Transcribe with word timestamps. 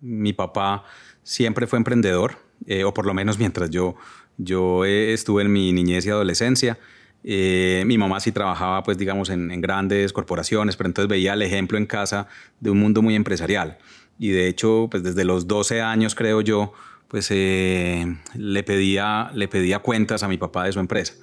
Mi 0.00 0.32
papá 0.32 0.84
siempre 1.22 1.66
fue 1.66 1.78
emprendedor, 1.78 2.38
eh, 2.66 2.84
o 2.84 2.94
por 2.94 3.06
lo 3.06 3.14
menos 3.14 3.38
mientras 3.38 3.70
yo, 3.70 3.96
yo 4.38 4.84
estuve 4.84 5.42
en 5.42 5.52
mi 5.52 5.72
niñez 5.72 6.06
y 6.06 6.10
adolescencia. 6.10 6.78
Eh, 7.22 7.82
mi 7.86 7.98
mamá 7.98 8.18
sí 8.20 8.32
trabajaba, 8.32 8.82
pues 8.82 8.96
digamos, 8.96 9.28
en, 9.30 9.60
grandes 9.60 10.12
corporaciones, 10.12 10.76
pero 10.76 10.88
entonces 10.88 11.08
veía 11.08 11.34
el 11.34 11.42
ejemplo 11.42 11.76
en 11.76 11.86
casa 11.86 12.28
de 12.60 12.70
un 12.70 12.78
mundo 12.78 13.02
muy 13.02 13.14
empresarial. 13.14 13.78
Y 14.18 14.30
de 14.30 14.48
hecho, 14.48 14.88
pues 14.90 15.02
desde 15.02 15.24
los 15.24 15.46
12 15.46 15.80
años, 15.80 16.14
creo 16.14 16.40
yo, 16.40 16.72
pues 17.08 17.28
eh, 17.30 18.06
le, 18.34 18.62
pedía, 18.62 19.30
le 19.34 19.48
pedía 19.48 19.80
cuentas 19.80 20.22
a 20.22 20.28
mi 20.28 20.38
papá 20.38 20.64
de 20.64 20.72
su 20.72 20.80
empresa. 20.80 21.14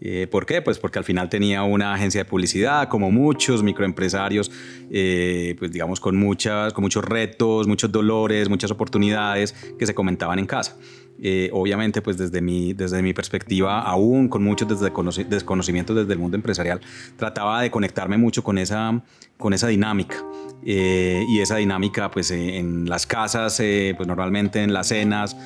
Eh, 0.00 0.26
¿Por 0.30 0.44
qué? 0.44 0.62
Pues 0.62 0.78
porque 0.78 0.98
al 0.98 1.04
final 1.04 1.28
tenía 1.28 1.62
una 1.62 1.94
agencia 1.94 2.22
de 2.22 2.24
publicidad, 2.28 2.88
como 2.88 3.10
muchos 3.10 3.62
microempresarios, 3.62 4.50
eh, 4.90 5.56
pues 5.58 5.72
digamos 5.72 6.00
con, 6.00 6.16
muchas, 6.16 6.72
con 6.72 6.82
muchos 6.82 7.04
retos, 7.04 7.66
muchos 7.66 7.90
dolores, 7.90 8.48
muchas 8.48 8.70
oportunidades 8.70 9.52
que 9.78 9.86
se 9.86 9.94
comentaban 9.94 10.38
en 10.38 10.46
casa. 10.46 10.76
Eh, 11.18 11.48
obviamente, 11.54 12.02
pues 12.02 12.18
desde 12.18 12.42
mi, 12.42 12.74
desde 12.74 13.00
mi 13.00 13.14
perspectiva, 13.14 13.80
aún 13.80 14.28
con 14.28 14.44
muchos 14.44 14.68
desconocimientos 14.68 15.96
desde 15.96 16.12
el 16.12 16.18
mundo 16.18 16.36
empresarial, 16.36 16.80
trataba 17.16 17.62
de 17.62 17.70
conectarme 17.70 18.18
mucho 18.18 18.44
con 18.44 18.58
esa, 18.58 19.02
con 19.38 19.54
esa 19.54 19.68
dinámica. 19.68 20.22
y 20.62 21.40
esa 21.40 21.56
dinámica, 21.56 22.10
pues 22.10 22.30
en 22.32 22.88
las 22.88 23.06
casas, 23.06 23.56
pues 23.56 24.06
normalmente 24.06 24.62
en 24.62 24.72
las 24.72 24.88
cenas, 24.88 25.36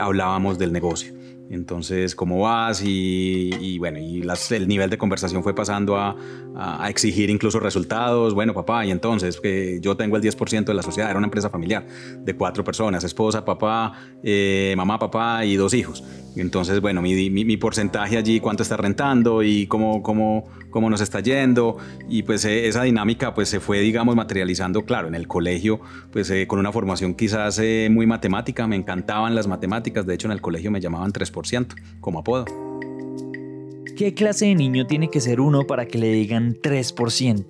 hablábamos 0.00 0.58
del 0.58 0.72
negocio. 0.72 1.14
Entonces, 1.50 2.14
¿cómo 2.14 2.40
vas? 2.40 2.82
Y, 2.84 3.78
bueno, 3.78 3.98
y 3.98 4.22
el 4.50 4.68
nivel 4.68 4.90
de 4.90 4.98
conversación 4.98 5.42
fue 5.42 5.54
pasando 5.54 5.96
a, 5.96 6.16
exigir 6.88 7.30
incluso 7.30 7.60
resultados. 7.60 8.34
Bueno, 8.34 8.54
papá, 8.54 8.84
y 8.86 8.90
entonces, 8.90 9.40
que 9.40 9.78
yo 9.80 9.96
tengo 9.96 10.16
el 10.16 10.22
10% 10.22 10.64
de 10.64 10.74
la 10.74 10.82
sociedad, 10.82 11.10
era 11.10 11.18
una 11.18 11.26
empresa 11.26 11.50
familiar 11.50 11.86
de 12.18 12.34
cuatro 12.34 12.64
personas, 12.64 13.04
esposa, 13.04 13.44
papá, 13.44 13.92
eh, 14.22 14.74
mamá, 14.76 14.98
papá 14.98 15.44
y 15.44 15.56
dos 15.56 15.74
hijos. 15.74 16.02
Entonces, 16.40 16.80
bueno, 16.80 17.00
mi, 17.00 17.56
porcentaje 17.56 18.18
allí, 18.18 18.40
cuánto 18.40 18.62
está 18.62 18.76
rentando 18.76 19.42
y 19.42 19.66
cómo, 19.66 20.02
cómo, 20.02 20.44
cómo 20.70 20.90
nos 20.90 21.00
está 21.00 21.20
yendo. 21.20 21.78
Y 22.08 22.24
pues 22.24 22.44
eh, 22.44 22.68
esa 22.68 22.82
dinámica 22.82 23.34
pues 23.34 23.48
se 23.48 23.58
fue, 23.58 23.80
digamos, 23.80 24.14
materializando, 24.14 24.84
claro, 24.84 25.08
en 25.08 25.14
el 25.14 25.26
colegio, 25.26 25.80
pues 26.12 26.28
eh, 26.30 26.46
con 26.46 26.58
una 26.58 26.72
formación 26.72 27.14
quizás 27.14 27.58
eh, 27.58 27.88
muy 27.90 28.06
matemática. 28.06 28.66
Me 28.66 28.76
encantaban 28.76 29.34
las 29.34 29.46
matemáticas. 29.46 30.06
De 30.06 30.14
hecho, 30.14 30.28
en 30.28 30.32
el 30.32 30.42
colegio 30.42 30.70
me 30.70 30.80
llamaban 30.80 31.12
3% 31.12 31.74
como 32.00 32.18
apodo. 32.18 32.44
¿Qué 33.96 34.12
clase 34.12 34.44
de 34.46 34.54
niño 34.54 34.86
tiene 34.86 35.08
que 35.08 35.22
ser 35.22 35.40
uno 35.40 35.66
para 35.66 35.86
que 35.86 35.96
le 35.96 36.12
digan 36.12 36.54
3%? 36.54 37.46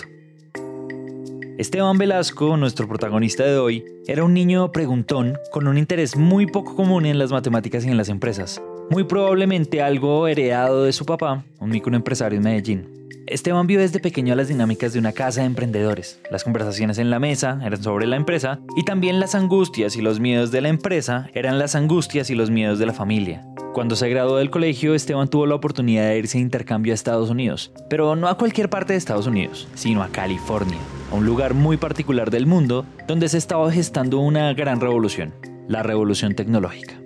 Esteban 1.59 1.99
Velasco, 1.99 2.57
nuestro 2.57 2.87
protagonista 2.87 3.43
de 3.43 3.59
hoy, 3.59 3.85
era 4.07 4.23
un 4.23 4.35
niño 4.35 4.71
preguntón 4.71 5.39
con 5.51 5.67
un 5.67 5.79
interés 5.79 6.15
muy 6.15 6.47
poco 6.47 6.77
común 6.77 7.07
en 7.07 7.19
las 7.19 7.33
matemáticas 7.33 7.85
y 7.85 7.89
en 7.89 7.97
las 7.97 8.11
empresas 8.11 8.61
muy 8.91 9.05
probablemente 9.05 9.83
algo 9.83 10.29
heredado 10.29 10.85
de 10.85 10.93
su 10.93 11.05
papá, 11.05 11.45
un 11.59 11.71
microempresario 11.71 12.39
en 12.39 12.45
Medellín. 12.45 12.97
Esteban 13.27 13.67
vio 13.67 13.81
desde 13.81 13.99
pequeño 13.99 14.37
las 14.37 14.47
dinámicas 14.47 14.93
de 14.93 15.01
una 15.01 15.11
casa 15.11 15.41
de 15.41 15.49
emprendedores. 15.49 16.21
Las 16.31 16.45
conversaciones 16.45 16.99
en 16.99 17.11
la 17.11 17.19
mesa 17.19 17.61
eran 17.65 17.83
sobre 17.83 18.07
la 18.07 18.15
empresa 18.15 18.61
y 18.77 18.85
también 18.85 19.19
las 19.19 19.35
angustias 19.35 19.97
y 19.97 20.03
los 20.03 20.21
miedos 20.21 20.53
de 20.53 20.61
la 20.61 20.69
empresa 20.69 21.29
eran 21.35 21.59
las 21.59 21.75
angustias 21.75 22.31
y 22.31 22.37
los 22.37 22.51
miedos 22.51 22.79
de 22.79 22.87
la 22.87 22.93
familia. 22.93 23.45
Cuando 23.75 23.97
se 23.97 24.09
graduó 24.09 24.37
del 24.37 24.51
colegio, 24.51 24.95
Esteban 24.95 25.29
tuvo 25.29 25.47
la 25.47 25.57
oportunidad 25.57 26.09
de 26.09 26.19
irse 26.19 26.39
de 26.39 26.43
intercambio 26.43 26.93
a 26.93 26.95
Estados 26.95 27.29
Unidos, 27.29 27.73
pero 27.91 28.15
no 28.15 28.29
a 28.29 28.39
cualquier 28.39 28.71
parte 28.71 28.93
de 28.93 28.99
Estados 28.99 29.27
Unidos, 29.27 29.67
sino 29.75 30.05
a 30.05 30.09
California, 30.09 30.79
a 31.11 31.17
un 31.17 31.27
lugar 31.27 31.55
muy 31.55 31.77
particular 31.77 32.31
del 32.31 32.47
mundo 32.47 32.87
donde 33.09 33.29
se 33.29 33.39
estaba 33.39 33.71
gestando 33.73 34.21
una 34.21 34.55
gran 34.55 34.81
revolución, 34.81 35.35
la 35.67 35.83
revolución 35.83 36.37
tecnológica 36.37 37.06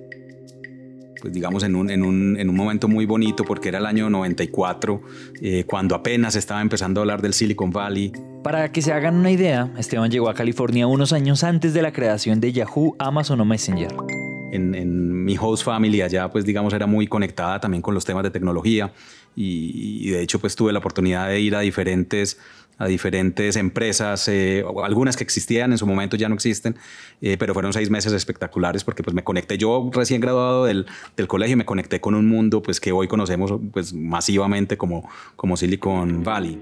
pues 1.21 1.33
digamos, 1.33 1.63
en 1.63 1.77
un, 1.77 1.91
en 1.91 2.03
un, 2.03 2.39
en 2.39 2.49
un 2.49 2.57
momento 2.57 2.89
muy 2.89 3.07
bonito 3.07 3.45
porque 3.45 3.69
era 3.69 3.79
el 3.79 3.87
año 3.87 4.11
94, 4.11 5.03
eh, 5.41 5.65
cuando 5.67 5.95
apenas 5.95 6.37
estaba 6.37 6.61
empezando 6.61 7.01
a 7.01 7.03
hablar 7.03 7.23
del 7.23 7.35
Silicon 7.35 7.71
Valley. 7.71 8.13
Para 8.43 8.73
que 8.73 8.83
se 8.83 8.93
hagan 8.93 9.17
una 9.17 9.31
idea, 9.31 9.73
Esteban 9.77 10.11
llegó 10.11 10.29
a 10.29 10.35
California 10.35 10.87
unos 10.87 11.13
años 11.13 11.45
antes 11.45 11.75
de 11.75 11.83
la 11.83 11.93
creación 11.93 12.41
de 12.41 12.53
Yahoo, 12.53 12.97
Amazon 12.99 13.41
o 13.41 13.45
Messenger. 13.45 13.93
En, 14.53 14.75
en, 14.75 15.11
mi 15.25 15.37
host 15.39 15.65
family 15.65 16.01
allá, 16.01 16.29
pues 16.31 16.45
digamos, 16.45 16.73
era 16.73 16.87
muy 16.87 17.07
conectada 17.07 17.61
también 17.61 17.83
con 17.83 17.95
los 17.95 18.05
temas 18.05 18.25
de 18.25 18.31
tecnología 18.31 18.93
y, 19.37 20.09
y 20.09 20.11
de 20.11 20.23
hecho 20.23 20.41
pues 20.41 20.57
tuve 20.57 20.73
la 20.73 20.81
oportunidad 20.81 21.29
de 21.29 21.41
ir 21.41 21.55
a 21.55 21.61
diferentes 21.61 22.39
a 22.81 22.87
diferentes 22.87 23.57
empresas, 23.57 24.27
eh, 24.29 24.65
algunas 24.83 25.15
que 25.15 25.23
existían 25.23 25.71
en 25.71 25.79
su 25.79 25.87
momento 25.87 26.17
ya 26.17 26.31
no 26.31 26.35
existen, 26.35 26.77
eh, 27.21 27.37
pero 27.39 27.53
fueron 27.53 27.75
seis 27.75 27.91
meses 27.91 28.15
espectaculares 28.15 28.85
porque 28.85 29.03
pues 29.03 29.15
me 29.15 29.23
conecté, 29.23 29.59
yo 29.59 29.91
recién 29.93 30.23
graduado 30.23 30.65
del, 30.65 30.87
del, 31.15 31.29
colegio, 31.29 31.59
me 31.59 31.67
conecté 31.67 32.01
con 32.01 32.15
un 32.15 32.27
mundo 32.27 32.63
pues 32.63 32.81
que 32.81 32.91
hoy 32.91 33.07
conocemos 33.07 33.53
pues 33.71 33.93
masivamente 33.93 34.79
como, 34.79 35.07
como 35.37 35.59
Silicon 35.59 36.25
Valley. 36.25 36.59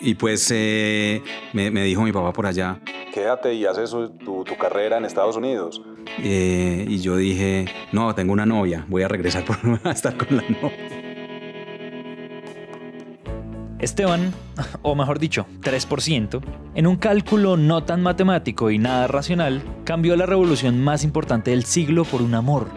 Y 0.00 0.14
pues 0.14 0.50
eh, 0.54 1.22
me, 1.52 1.70
me, 1.70 1.84
dijo 1.84 2.02
mi 2.02 2.12
papá 2.12 2.32
por 2.32 2.46
allá, 2.46 2.80
quédate 3.12 3.52
y 3.52 3.66
haces 3.66 3.90
tu, 3.90 4.42
tu 4.44 4.56
carrera 4.56 4.96
en 4.96 5.04
Estados 5.04 5.36
Unidos. 5.36 5.82
y 6.18 6.98
yo 7.00 7.18
dije, 7.18 7.66
no, 7.92 8.14
tengo 8.14 8.32
una 8.32 8.46
novia, 8.46 8.86
voy 8.88 9.02
a 9.02 9.08
regresar 9.08 9.44
por, 9.44 9.58
a 9.84 9.90
estar 9.92 10.16
con 10.16 10.34
la 10.38 10.44
novia. 10.48 10.73
Esteban, 13.84 14.32
o 14.82 14.94
mejor 14.94 15.18
dicho, 15.18 15.46
3%, 15.60 16.40
en 16.74 16.86
un 16.86 16.96
cálculo 16.96 17.56
no 17.56 17.84
tan 17.84 18.02
matemático 18.02 18.70
y 18.70 18.78
nada 18.78 19.06
racional, 19.06 19.62
cambió 19.84 20.16
la 20.16 20.26
revolución 20.26 20.82
más 20.82 21.04
importante 21.04 21.50
del 21.52 21.64
siglo 21.64 22.04
por 22.04 22.22
un 22.22 22.34
amor. 22.34 22.68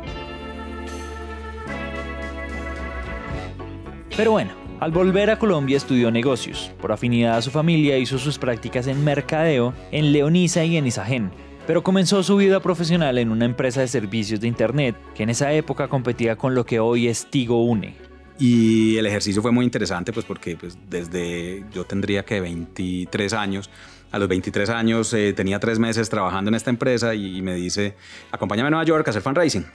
Pero 4.15 4.31
bueno, 4.31 4.51
al 4.79 4.91
volver 4.91 5.29
a 5.29 5.39
Colombia 5.39 5.77
estudió 5.77 6.11
negocios. 6.11 6.71
Por 6.81 6.91
afinidad 6.91 7.37
a 7.37 7.41
su 7.41 7.51
familia 7.51 7.97
hizo 7.97 8.17
sus 8.17 8.37
prácticas 8.37 8.87
en 8.87 9.03
mercadeo 9.03 9.73
en 9.91 10.11
Leonisa 10.11 10.63
y 10.65 10.77
en 10.77 10.87
Isagen. 10.87 11.31
Pero 11.65 11.83
comenzó 11.83 12.23
su 12.23 12.37
vida 12.37 12.59
profesional 12.59 13.17
en 13.17 13.31
una 13.31 13.45
empresa 13.45 13.81
de 13.81 13.87
servicios 13.87 14.39
de 14.39 14.47
Internet 14.47 14.95
que 15.15 15.23
en 15.23 15.29
esa 15.29 15.51
época 15.53 15.87
competía 15.87 16.35
con 16.35 16.55
lo 16.55 16.65
que 16.65 16.79
hoy 16.79 17.07
es 17.07 17.29
Tigo 17.29 17.63
Une. 17.63 18.06
Y 18.39 18.97
el 18.97 19.05
ejercicio 19.07 19.41
fue 19.41 19.51
muy 19.51 19.65
interesante, 19.65 20.13
pues 20.13 20.25
porque 20.25 20.55
pues, 20.55 20.77
desde 20.89 21.63
yo 21.73 21.85
tendría 21.85 22.23
que 22.23 22.39
23 22.39 23.33
años, 23.33 23.69
a 24.11 24.19
los 24.19 24.27
23 24.27 24.69
años 24.69 25.13
eh, 25.13 25.33
tenía 25.33 25.59
tres 25.59 25.79
meses 25.79 26.09
trabajando 26.09 26.49
en 26.49 26.55
esta 26.55 26.69
empresa 26.69 27.13
y, 27.15 27.41
me 27.41 27.55
dice, 27.55 27.95
acompáñame 28.31 28.67
a 28.67 28.71
Nueva 28.71 28.85
York 28.85 29.07
a 29.07 29.09
hacer 29.09 29.21
fundraising. 29.21 29.65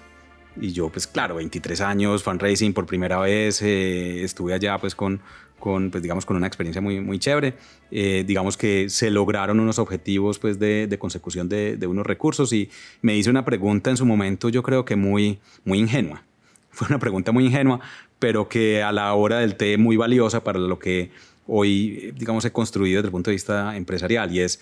Y 0.60 0.72
yo, 0.72 0.90
pues 0.90 1.06
claro, 1.06 1.36
23 1.36 1.80
años, 1.80 2.22
fundraising 2.22 2.72
por 2.72 2.86
primera 2.86 3.18
vez, 3.18 3.62
eh, 3.62 4.22
estuve 4.22 4.52
allá 4.54 4.78
pues 4.78 4.94
con, 4.94 5.20
con, 5.58 5.90
pues, 5.90 6.02
digamos, 6.02 6.26
con 6.26 6.36
una 6.36 6.46
experiencia 6.46 6.82
muy, 6.82 7.00
muy 7.00 7.18
chévere. 7.18 7.54
Eh, 7.90 8.24
digamos 8.26 8.56
que 8.56 8.88
se 8.88 9.10
lograron 9.10 9.60
unos 9.60 9.78
objetivos 9.78 10.38
pues, 10.38 10.58
de, 10.58 10.86
de 10.86 10.98
consecución 10.98 11.48
de, 11.48 11.76
de, 11.76 11.86
unos 11.86 12.06
recursos 12.06 12.52
y 12.52 12.70
me 13.00 13.16
hice 13.16 13.30
una 13.30 13.44
pregunta 13.44 13.90
en 13.90 13.96
su 13.96 14.04
momento, 14.04 14.48
yo 14.48 14.62
creo 14.62 14.84
que 14.84 14.96
muy, 14.96 15.40
muy 15.64 15.78
ingenua. 15.78 16.22
Fue 16.70 16.88
una 16.88 16.98
pregunta 16.98 17.32
muy 17.32 17.46
ingenua, 17.46 17.80
pero 18.22 18.48
que 18.48 18.84
a 18.84 18.92
la 18.92 19.12
hora 19.14 19.40
del 19.40 19.56
té 19.56 19.76
muy 19.76 19.96
valiosa 19.96 20.44
para 20.44 20.60
lo 20.60 20.78
que 20.78 21.10
hoy, 21.48 22.14
digamos, 22.16 22.44
he 22.44 22.52
construido 22.52 22.98
desde 22.98 23.08
el 23.08 23.10
punto 23.10 23.30
de 23.30 23.34
vista 23.34 23.76
empresarial 23.76 24.32
y 24.32 24.38
es 24.38 24.60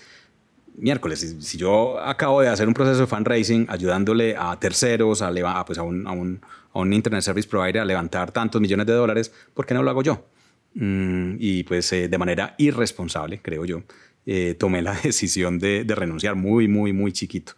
miércoles, 0.79 1.37
si, 1.39 1.59
yo 1.59 2.01
acabo 2.01 2.41
de 2.41 2.49
hacer 2.49 2.67
un 2.69 2.73
proceso 2.73 3.01
de 3.01 3.07
fundraising 3.07 3.67
ayudándole 3.69 4.35
a 4.35 4.59
terceros, 4.59 5.21
a, 5.21 5.31
pues 5.67 5.79
a, 5.79 5.83
un, 5.83 6.07
a, 6.07 6.13
un, 6.13 6.41
a, 6.73 6.79
un, 6.79 6.91
Internet 6.95 7.21
Service 7.21 7.47
Provider 7.47 7.83
a 7.83 7.85
levantar 7.85 8.33
tantos 8.33 8.63
millones 8.63 8.87
de 8.87 8.95
dólares, 8.95 9.31
¿por 9.53 9.67
qué 9.67 9.75
no 9.75 9.83
lo 9.83 9.91
hago 9.91 10.03
yo? 10.03 10.25
Mm, 10.73 11.35
y 11.39 11.63
pues 11.65 11.93
eh, 11.93 12.09
de 12.09 12.17
manera 12.17 12.55
irresponsable, 12.57 13.43
creo 13.43 13.67
yo, 13.67 13.83
eh, 14.27 14.55
tomé 14.59 14.83
la 14.83 14.93
decisión 15.03 15.59
de, 15.59 15.85
de, 15.85 15.95
renunciar 15.95 16.37
muy, 16.37 16.69
muy, 16.69 16.93
muy 16.93 17.13
chiquito. 17.13 17.53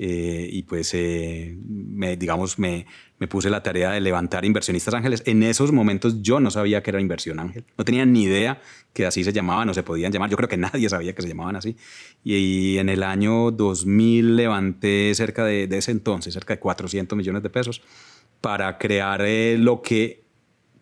Eh, 0.00 0.48
y 0.52 0.62
pues, 0.62 0.94
me, 0.94 2.16
digamos, 2.16 2.58
me, 2.58 2.86
me 3.18 3.26
puse 3.26 3.50
la 3.50 3.62
tarea 3.62 3.90
de 3.90 4.00
levantar 4.00 4.44
inversionistas 4.44 4.94
ángeles. 4.94 5.22
En 5.26 5.42
esos 5.42 5.72
momentos 5.72 6.22
yo 6.22 6.38
no 6.38 6.50
sabía 6.50 6.82
que 6.82 6.90
era 6.90 7.00
inversión 7.00 7.40
ángel. 7.40 7.64
No 7.76 7.84
tenía 7.84 8.06
ni 8.06 8.22
idea 8.22 8.60
que 8.92 9.06
así 9.06 9.24
se 9.24 9.32
llamaban 9.32 9.68
o 9.68 9.74
se 9.74 9.82
podían 9.82 10.12
llamar. 10.12 10.30
Yo 10.30 10.36
creo 10.36 10.48
que 10.48 10.56
nadie 10.58 10.88
sabía 10.88 11.14
que 11.14 11.22
se 11.22 11.28
llamaban 11.28 11.56
así. 11.56 11.76
Y, 12.22 12.78
en 12.78 12.88
el 12.88 13.02
año 13.02 13.50
2000 13.50 14.36
levanté 14.36 15.12
cerca 15.14 15.44
de, 15.44 15.66
de, 15.66 15.78
ese 15.78 15.90
entonces, 15.90 16.32
cerca 16.32 16.54
de 16.54 16.60
400 16.60 17.16
millones 17.16 17.42
de 17.42 17.50
pesos 17.50 17.82
para 18.40 18.78
crear 18.78 19.22
eh, 19.22 19.56
lo 19.58 19.82
que 19.82 20.22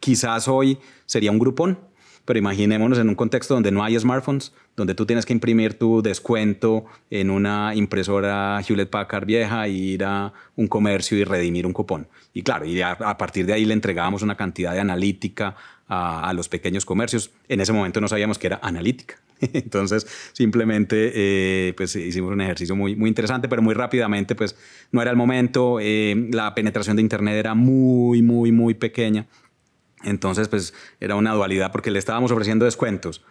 quizás 0.01 0.49
hoy 0.49 0.79
sería 1.07 1.31
un 1.31 1.39
grupón 1.39 1.79
pero 2.27 2.39
imaginémonos 2.39 2.99
en 2.99 3.09
un 3.09 3.15
contexto 3.15 3.55
donde 3.55 3.71
no 3.71 3.83
hay 3.83 3.99
smartphones, 3.99 4.53
donde 4.77 4.95
tú 4.95 5.07
tienes 5.07 5.25
que 5.25 5.33
imprimir 5.33 5.79
tu 5.79 6.03
descuento 6.03 6.85
en 7.09 7.31
una 7.31 7.75
impresora 7.75 8.61
Hewlett 8.61 8.91
Packard 8.91 9.25
vieja 9.25 9.67
ir 9.69 10.05
a 10.05 10.33
un 10.57 10.67
comercio 10.67 11.17
y 11.17 11.25
redimir 11.25 11.67
un 11.67 11.73
cupón. 11.73 12.09
Y 12.35 12.43
claro, 12.43 12.67
y 12.67 12.83
a, 12.83 12.97
partir 13.17 13.47
de 13.47 13.55
ahí 13.55 13.65
le 13.65 13.73
entregábamos 13.73 14.23
una 14.23 14.37
cantidad 14.37 14.75
de 14.75 14.81
analítica 14.81 15.57
a, 15.89 16.33
los 16.35 16.49
pequeños 16.49 16.85
comercios. 16.85 17.31
En 17.49 17.61
ese 17.61 17.73
momento 17.73 18.01
no 18.01 18.09
sabíamos 18.09 18.39
que 18.39 18.49
era 18.49 18.59
analítica. 18.61 19.21
Entonces, 19.41 20.07
simplemente 20.33 21.13
eh, 21.15 21.75
pues 21.77 21.95
hicimos 21.95 22.33
un 22.33 22.41
ejercicio 22.41 22.75
muy, 22.75 22.97
muy 22.97 23.09
interesante, 23.09 23.49
pero 23.49 23.63
muy 23.63 23.75
rápidamente, 23.75 24.35
pues 24.35 24.57
no 24.91 25.01
era 25.01 25.13
el 25.13 25.17
momento. 25.17 25.79
Eh, 25.81 26.29
la 26.33 26.55
penetración 26.55 26.97
de 26.97 27.03
Internet 27.03 27.37
era 27.37 27.55
muy, 27.55 28.21
muy, 28.21 28.51
muy 28.51 28.75
pequeña. 28.75 29.27
Entonces, 30.07 30.49
pues 30.49 30.73
era 31.01 31.17
una 31.17 31.33
dualidad 31.35 31.73
porque 31.73 31.91
le 31.91 31.99
estábamos 31.99 32.31
ofreciendo 32.31 32.65
descuentos 32.65 33.25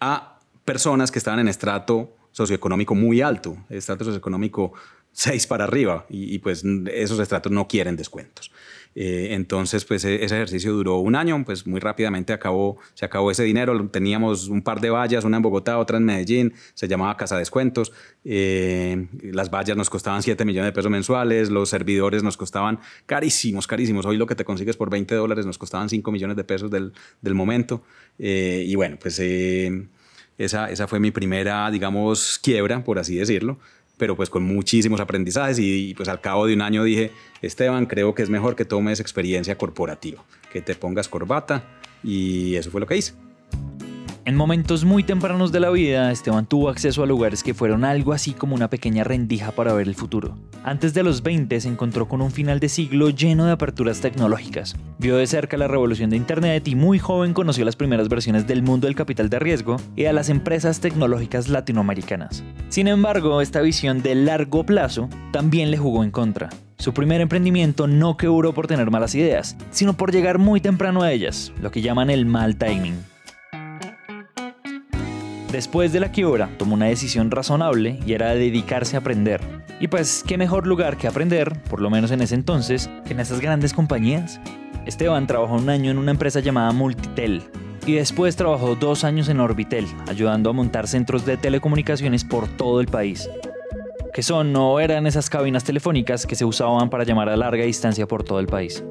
a 0.00 0.38
personas 0.64 1.10
que 1.10 1.18
estaban 1.18 1.40
en 1.40 1.48
estrato 1.48 2.16
socioeconómico 2.32 2.94
muy 2.94 3.20
alto, 3.20 3.56
estrato 3.68 4.04
socioeconómico 4.04 4.72
6 5.12 5.46
para 5.46 5.64
arriba, 5.64 6.06
y, 6.10 6.34
y 6.34 6.38
pues 6.38 6.64
esos 6.92 7.18
estratos 7.20 7.52
no 7.52 7.68
quieren 7.68 7.96
descuentos. 7.96 8.50
Eh, 8.98 9.34
entonces, 9.34 9.84
pues 9.84 10.06
e, 10.06 10.24
ese 10.24 10.36
ejercicio 10.36 10.72
duró 10.72 10.96
un 10.96 11.14
año, 11.16 11.44
pues 11.44 11.66
muy 11.66 11.80
rápidamente 11.80 12.32
acabó, 12.32 12.78
se 12.94 13.04
acabó 13.04 13.30
ese 13.30 13.44
dinero. 13.44 13.88
Teníamos 13.90 14.48
un 14.48 14.62
par 14.62 14.80
de 14.80 14.88
vallas, 14.88 15.24
una 15.24 15.36
en 15.36 15.42
Bogotá, 15.42 15.78
otra 15.78 15.98
en 15.98 16.04
Medellín, 16.04 16.54
se 16.72 16.88
llamaba 16.88 17.14
Casa 17.18 17.36
Descuentos. 17.36 17.92
Eh, 18.24 19.06
las 19.20 19.50
vallas 19.50 19.76
nos 19.76 19.90
costaban 19.90 20.22
7 20.22 20.46
millones 20.46 20.68
de 20.68 20.72
pesos 20.72 20.90
mensuales, 20.90 21.50
los 21.50 21.68
servidores 21.68 22.22
nos 22.22 22.38
costaban 22.38 22.80
carísimos, 23.04 23.66
carísimos. 23.66 24.06
Hoy 24.06 24.16
lo 24.16 24.26
que 24.26 24.34
te 24.34 24.46
consigues 24.46 24.78
por 24.78 24.88
20 24.88 25.14
dólares 25.14 25.44
nos 25.44 25.58
costaban 25.58 25.90
5 25.90 26.10
millones 26.10 26.36
de 26.38 26.44
pesos 26.44 26.70
del, 26.70 26.94
del 27.20 27.34
momento. 27.34 27.82
Eh, 28.18 28.64
y 28.66 28.74
bueno, 28.76 28.96
pues 28.98 29.20
esa, 30.38 30.70
esa 30.70 30.86
fue 30.86 31.00
mi 31.00 31.10
primera, 31.10 31.70
digamos, 31.70 32.40
quiebra, 32.42 32.82
por 32.82 32.98
así 32.98 33.16
decirlo 33.16 33.58
pero 33.96 34.16
pues 34.16 34.30
con 34.30 34.42
muchísimos 34.42 35.00
aprendizajes 35.00 35.58
y, 35.58 35.94
pues 35.94 36.08
al 36.08 36.20
cabo 36.20 36.46
de 36.46 36.54
un 36.54 36.62
año 36.62 36.84
dije, 36.84 37.12
Esteban, 37.42 37.86
creo 37.86 38.14
que 38.14 38.22
es 38.22 38.30
mejor 38.30 38.56
que 38.56 38.64
tomes 38.64 39.00
experiencia 39.00 39.56
corporativa, 39.56 40.24
que 40.52 40.60
te 40.60 40.74
pongas 40.74 41.08
corbata 41.08 41.64
y 42.02 42.56
eso 42.56 42.70
fue 42.70 42.80
lo 42.80 42.86
que 42.86 42.96
hice. 42.96 43.14
En 44.26 44.34
momentos 44.34 44.84
muy 44.84 45.04
tempranos 45.04 45.52
de 45.52 45.60
la 45.60 45.70
vida, 45.70 46.10
Esteban 46.10 46.46
tuvo 46.46 46.68
acceso 46.68 47.04
a 47.04 47.06
lugares 47.06 47.44
que 47.44 47.54
fueron 47.54 47.84
algo 47.84 48.12
así 48.12 48.32
como 48.32 48.56
una 48.56 48.68
pequeña 48.68 49.04
rendija 49.04 49.52
para 49.52 49.72
ver 49.72 49.86
el 49.86 49.94
futuro. 49.94 50.36
Antes 50.64 50.94
de 50.94 51.04
los 51.04 51.22
20 51.22 51.60
se 51.60 51.68
encontró 51.68 52.08
con 52.08 52.20
un 52.20 52.32
final 52.32 52.58
de 52.58 52.68
siglo 52.68 53.10
lleno 53.10 53.46
de 53.46 53.52
aperturas 53.52 54.00
tecnológicas. 54.00 54.74
Vio 54.98 55.16
de 55.16 55.28
cerca 55.28 55.56
la 55.56 55.68
revolución 55.68 56.10
de 56.10 56.16
Internet 56.16 56.66
y 56.66 56.74
muy 56.74 56.98
joven 56.98 57.34
conoció 57.34 57.64
las 57.64 57.76
primeras 57.76 58.08
versiones 58.08 58.48
del 58.48 58.64
mundo 58.64 58.88
del 58.88 58.96
capital 58.96 59.30
de 59.30 59.38
riesgo 59.38 59.76
y 59.94 60.06
a 60.06 60.12
las 60.12 60.28
empresas 60.28 60.80
tecnológicas 60.80 61.48
latinoamericanas. 61.48 62.42
Sin 62.68 62.88
embargo, 62.88 63.40
esta 63.40 63.60
visión 63.60 64.02
de 64.02 64.16
largo 64.16 64.66
plazo 64.66 65.08
también 65.30 65.70
le 65.70 65.78
jugó 65.78 66.02
en 66.02 66.10
contra. 66.10 66.48
Su 66.78 66.92
primer 66.92 67.20
emprendimiento 67.20 67.86
no 67.86 68.16
quebró 68.16 68.52
por 68.52 68.66
tener 68.66 68.90
malas 68.90 69.14
ideas, 69.14 69.56
sino 69.70 69.96
por 69.96 70.10
llegar 70.10 70.38
muy 70.38 70.60
temprano 70.60 71.02
a 71.02 71.12
ellas, 71.12 71.52
lo 71.62 71.70
que 71.70 71.80
llaman 71.80 72.10
el 72.10 72.26
mal 72.26 72.56
timing. 72.56 72.96
Después 75.50 75.92
de 75.92 76.00
la 76.00 76.10
quiebra, 76.10 76.50
tomó 76.58 76.74
una 76.74 76.86
decisión 76.86 77.30
razonable 77.30 78.00
y 78.04 78.14
era 78.14 78.34
dedicarse 78.34 78.96
a 78.96 79.00
aprender. 79.00 79.40
Y 79.78 79.88
pues, 79.88 80.24
¿qué 80.26 80.36
mejor 80.36 80.66
lugar 80.66 80.96
que 80.96 81.06
aprender, 81.06 81.56
por 81.70 81.80
lo 81.80 81.88
menos 81.88 82.10
en 82.10 82.20
ese 82.20 82.34
entonces, 82.34 82.90
que 83.06 83.12
en 83.12 83.20
esas 83.20 83.40
grandes 83.40 83.72
compañías? 83.72 84.40
Esteban 84.86 85.26
trabajó 85.26 85.54
un 85.54 85.70
año 85.70 85.90
en 85.90 85.98
una 85.98 86.10
empresa 86.10 86.40
llamada 86.40 86.72
Multitel, 86.72 87.42
y 87.86 87.92
después 87.92 88.34
trabajó 88.34 88.74
dos 88.74 89.04
años 89.04 89.28
en 89.28 89.38
Orbitel, 89.38 89.86
ayudando 90.08 90.50
a 90.50 90.52
montar 90.52 90.88
centros 90.88 91.24
de 91.24 91.36
telecomunicaciones 91.36 92.24
por 92.24 92.48
todo 92.48 92.80
el 92.80 92.88
país. 92.88 93.30
Que 94.12 94.24
son 94.24 94.54
o 94.56 94.80
eran 94.80 95.06
esas 95.06 95.30
cabinas 95.30 95.62
telefónicas 95.62 96.26
que 96.26 96.34
se 96.34 96.44
usaban 96.44 96.90
para 96.90 97.04
llamar 97.04 97.28
a 97.28 97.36
larga 97.36 97.64
distancia 97.64 98.06
por 98.08 98.24
todo 98.24 98.40
el 98.40 98.46
país 98.46 98.82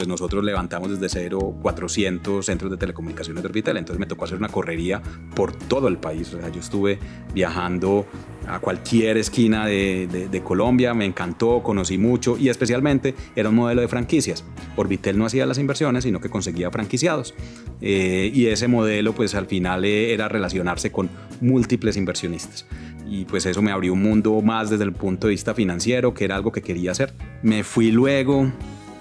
pues 0.00 0.08
nosotros 0.08 0.42
levantamos 0.42 0.98
desde 0.98 1.10
cero 1.10 1.54
400 1.60 2.46
centros 2.46 2.70
de 2.70 2.78
telecomunicaciones 2.78 3.42
de 3.42 3.48
Orbitel, 3.50 3.76
entonces 3.76 4.00
me 4.00 4.06
tocó 4.06 4.24
hacer 4.24 4.38
una 4.38 4.48
correría 4.48 5.02
por 5.34 5.52
todo 5.52 5.88
el 5.88 5.98
país, 5.98 6.32
o 6.32 6.40
sea, 6.40 6.48
yo 6.48 6.58
estuve 6.58 6.98
viajando 7.34 8.06
a 8.48 8.60
cualquier 8.60 9.18
esquina 9.18 9.66
de, 9.66 10.42
Colombia, 10.42 10.94
me 10.94 11.04
encantó, 11.04 11.62
conocí 11.62 11.98
mucho 11.98 12.38
y 12.38 12.48
especialmente 12.48 13.14
era 13.36 13.50
un 13.50 13.56
modelo 13.56 13.82
de 13.82 13.88
franquicias. 13.88 14.42
Orbitel 14.74 15.18
no 15.18 15.26
hacía 15.26 15.44
las 15.44 15.58
inversiones, 15.58 16.04
sino 16.04 16.18
que 16.18 16.30
conseguía 16.30 16.70
franquiciados. 16.70 17.34
Eh, 17.82 18.30
y 18.32 18.46
ese 18.46 18.68
modelo 18.68 19.14
pues 19.14 19.34
al 19.34 19.48
final 19.48 19.84
eh, 19.84 20.14
era 20.14 20.28
relacionarse 20.28 20.90
con 20.90 21.10
múltiples 21.42 21.98
inversionistas 21.98 22.64
y 23.06 23.24
pues 23.24 23.44
eso 23.44 23.60
me 23.60 23.72
abrió 23.72 23.92
un 23.92 24.02
mundo 24.02 24.40
más 24.40 24.70
desde 24.70 24.84
el 24.84 24.92
punto 24.92 25.26
de 25.26 25.32
vista 25.32 25.52
financiero, 25.52 26.14
que 26.14 26.24
era 26.24 26.36
algo 26.36 26.52
que 26.52 26.62
quería 26.62 26.92
hacer. 26.92 27.12
Me 27.42 27.64
fui 27.64 27.90
luego 27.90 28.52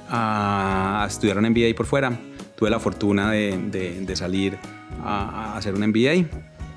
a 0.09 1.05
estudiar 1.07 1.37
un 1.37 1.49
MBA 1.49 1.75
por 1.75 1.85
fuera. 1.85 2.17
Tuve 2.55 2.69
la 2.69 2.79
fortuna 2.79 3.31
de, 3.31 3.57
de, 4.05 4.15
salir 4.15 4.57
a, 5.03 5.55
hacer 5.55 5.75
un 5.75 5.87
MBA. 5.87 6.25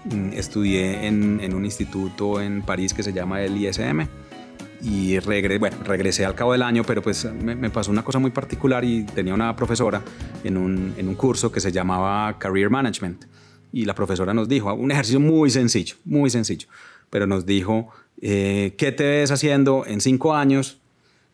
Mm, 0.05 0.33
estudié 0.35 1.07
en, 1.07 1.41
en, 1.41 1.55
un 1.55 1.65
instituto 1.65 2.41
en 2.41 2.63
París 2.63 2.95
que 2.95 3.03
se 3.03 3.13
llama 3.13 3.43
el 3.43 3.57
ISM 3.57 4.07
y 4.83 5.19
regresé, 5.21 5.59
bueno, 5.59 5.77
regresé 5.85 6.25
al 6.25 6.35
cabo 6.35 6.53
del 6.53 6.63
año, 6.63 6.83
pero 6.85 7.03
pues 7.03 7.25
me, 7.25 7.55
me, 7.55 7.71
pasó 7.71 7.91
una 7.91 8.03
cosa 8.03 8.19
muy 8.19 8.33
particular 8.33 8.85
y 8.85 9.05
tenía 9.05 9.33
una 9.33 9.55
profesora 9.55 10.03
en 10.43 10.57
un, 10.57 10.95
en 10.97 11.09
un 11.09 11.15
curso 11.15 11.53
que 11.53 11.61
se 11.61 11.71
llamaba 11.71 12.37
Career 12.39 12.69
Management 12.69 13.25
y 13.73 13.85
la 13.85 13.95
profesora 13.95 14.35
nos 14.35 14.49
dijo, 14.49 14.73
un 14.75 14.91
ejercicio 14.91 15.21
muy 15.21 15.51
sencillo, 15.51 15.97
muy 16.05 16.31
sencillo, 16.31 16.69
pero 17.11 17.27
nos 17.27 17.47
dijo, 17.47 17.89
eh, 18.21 18.75
¿qué 18.77 18.93
te 18.93 19.05
ves 19.05 19.31
haciendo 19.31 19.85
en 19.87 20.01
cinco 20.01 20.35
años 20.35 20.82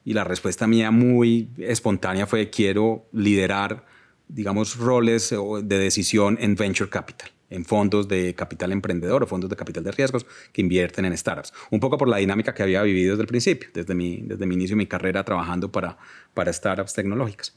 y 0.08 0.14
la 0.14 0.24
respuesta 0.24 0.66
mía 0.66 0.90
muy 0.90 1.50
espontánea 1.58 2.26
fue 2.26 2.48
quiero 2.48 3.04
liderar, 3.12 3.84
digamos, 4.26 4.78
roles 4.78 5.34
de 5.62 5.78
decisión 5.78 6.38
en 6.40 6.54
venture 6.54 6.88
capital 6.88 7.28
en 7.50 7.66
fondos 7.66 8.08
de 8.08 8.34
capital 8.34 8.72
emprendedor 8.72 9.22
o 9.22 9.26
fondos 9.26 9.50
de 9.50 9.56
capital 9.56 9.84
de 9.84 9.92
riesgos 9.92 10.24
que 10.50 10.62
invierten 10.62 11.04
en 11.04 11.16
startups. 11.16 11.52
Un 11.70 11.80
poco 11.80 11.98
por 11.98 12.08
la 12.08 12.16
dinámica 12.16 12.54
que 12.54 12.62
había 12.62 12.82
vivido 12.82 13.12
desde 13.12 13.22
el 13.22 13.26
principio, 13.26 13.68
desde 13.74 13.94
mi, 13.94 14.22
desde 14.22 14.46
mi 14.46 14.54
inicio 14.54 14.76
de 14.76 14.78
mi 14.78 14.86
carrera 14.86 15.24
trabajando 15.24 15.70
para, 15.70 15.98
para 16.32 16.50
startups 16.54 16.94
tecnológicas. 16.94 17.54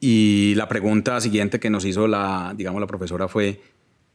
Y 0.00 0.54
la 0.56 0.68
pregunta 0.68 1.20
siguiente 1.20 1.60
que 1.60 1.70
nos 1.70 1.84
hizo 1.84 2.08
la, 2.08 2.52
digamos, 2.56 2.80
la 2.80 2.88
profesora 2.88 3.28
fue, 3.28 3.60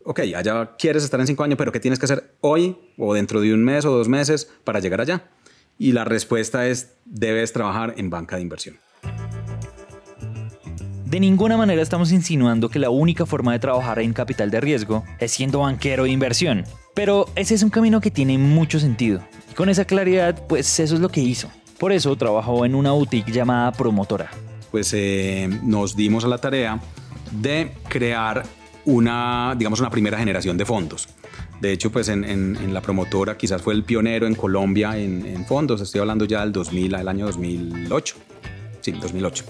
ok, 0.04 0.20
allá 0.36 0.76
quieres 0.78 1.06
estar 1.06 1.22
en 1.22 1.28
cinco 1.28 1.46
años, 1.46 1.58
pero 1.58 1.72
¿qué 1.72 1.80
tienes 1.80 2.00
que 2.00 2.06
hacer 2.06 2.36
hoy 2.42 2.76
o 2.98 3.14
dentro 3.14 3.40
de 3.40 3.54
un 3.54 3.64
mes 3.64 3.86
o 3.86 3.92
dos 3.92 4.10
meses 4.10 4.52
para 4.66 4.82
llegar 4.82 5.00
allá? 5.00 5.30
Y 5.78 5.92
la 5.92 6.06
respuesta 6.06 6.68
es, 6.68 6.96
debes 7.06 7.54
trabajar 7.54 7.94
en 7.98 8.10
banca 8.10 8.36
de 8.36 8.42
inversión. 8.42 8.78
De 11.06 11.22
ninguna 11.22 11.56
manera 11.56 11.82
estamos 11.82 12.12
insinuando 12.12 12.68
que 12.68 12.80
la 12.80 12.90
única 12.90 13.26
forma 13.26 13.54
de 13.54 13.60
trabajar 13.60 14.00
en 14.00 14.12
capital 14.12 14.52
de 14.52 14.60
riesgo 14.60 15.06
es 15.20 15.32
siendo 15.32 15.60
banquero 15.60 16.04
de 16.04 16.10
inversión. 16.10 16.66
Pero 16.94 17.28
ese 17.36 17.56
es 17.56 17.64
un 17.64 17.70
camino 17.70 18.02
que 18.02 18.12
tiene 18.12 18.38
mucho 18.38 18.78
sentido. 18.80 19.22
Y 19.50 19.54
con 19.54 19.70
esa 19.70 19.86
claridad, 19.86 20.46
pues 20.48 20.80
eso 20.82 20.96
es 20.96 21.00
lo 21.00 21.08
que 21.08 21.22
hizo. 21.22 21.50
Por 21.80 21.94
eso 21.94 22.16
trabajó 22.18 22.66
en 22.66 22.76
una 22.76 22.92
boutique 22.92 23.32
llamada 23.32 23.72
Promotora. 23.72 24.32
Pues 24.70 24.92
eh, 24.94 25.48
nos 25.64 25.96
dimos 25.96 26.26
a 26.26 26.28
la 26.28 26.40
tarea 26.40 26.82
de 27.32 27.72
crear 27.88 28.44
una, 28.84 29.54
digamos, 29.58 29.80
una 29.80 29.90
primera 29.90 30.18
generación 30.18 30.58
de 30.58 30.66
fondos. 30.66 31.08
De 31.62 31.72
hecho, 31.72 31.92
pues 31.92 32.10
en, 32.10 32.74
la 32.74 32.82
promotora 32.82 33.38
quizás 33.38 33.62
fue 33.62 33.74
el 33.74 33.84
pionero 33.84 34.28
en 34.28 34.36
Colombia 34.36 34.98
en, 34.98 35.46
fondos. 35.46 35.82
Estoy 35.82 36.02
hablando 36.02 36.26
ya 36.26 36.42
del 36.42 36.52
2000, 36.52 36.96
el 36.96 37.08
año 37.08 37.26
2008. 37.26 38.16
Sí, 38.82 38.92
2008. 38.92 39.44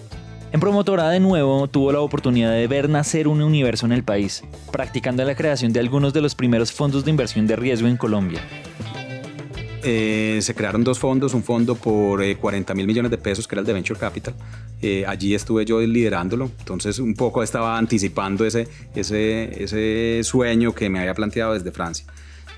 En 0.54 0.62
Promotora 0.62 1.10
de 1.10 1.20
nuevo 1.20 1.68
tuvo 1.68 1.92
la 1.92 2.00
oportunidad 2.00 2.52
de 2.54 2.68
ver 2.68 2.90
nacer 2.90 3.28
un 3.28 3.42
universo 3.42 3.86
en 3.86 3.92
el 3.92 4.04
país, 4.04 4.44
practicando 4.72 5.24
la 5.26 5.36
creación 5.36 5.74
de 5.74 5.82
algunos 5.82 6.14
de 6.14 6.22
los 6.22 6.36
primeros 6.36 6.72
fondos 6.72 7.04
de 7.04 7.12
inversión 7.12 7.48
de 7.48 7.58
riesgo 7.58 7.88
en 7.90 7.98
Colombia. 7.98 8.40
Eh, 9.90 10.42
se 10.42 10.54
crearon 10.54 10.84
dos 10.84 11.00
fondos, 11.00 11.34
un 11.34 11.44
fondo 11.44 11.76
por 11.76 12.22
40 12.36 12.74
eh, 12.74 12.76
mil 12.76 12.86
millones 12.86 13.10
de 13.10 13.18
pesos, 13.18 13.48
que 13.48 13.56
era 13.56 13.62
el 13.62 13.66
de 13.66 13.72
Venture 13.72 13.98
Capital. 13.98 14.34
Eh, 14.82 15.06
allí 15.08 15.34
estuve 15.34 15.64
yo 15.64 15.80
liderándolo, 15.80 16.52
entonces 16.60 17.00
un 17.00 17.14
poco 17.14 17.42
estaba 17.42 17.78
anticipando 17.78 18.44
ese, 18.44 18.68
ese, 18.94 20.20
sueño 20.24 20.76
que 20.76 20.90
me 20.90 21.00
había 21.00 21.14
planteado 21.14 21.54
desde 21.54 21.72
Francia. 21.72 22.06